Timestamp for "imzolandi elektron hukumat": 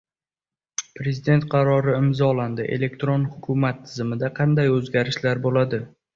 1.97-3.85